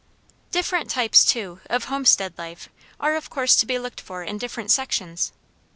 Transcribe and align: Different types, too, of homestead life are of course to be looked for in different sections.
Different 0.51 0.89
types, 0.89 1.23
too, 1.23 1.59
of 1.69 1.83
homestead 1.83 2.33
life 2.35 2.69
are 2.99 3.15
of 3.15 3.29
course 3.29 3.55
to 3.57 3.67
be 3.67 3.77
looked 3.77 4.01
for 4.01 4.23
in 4.23 4.39
different 4.39 4.71
sections. 4.71 5.31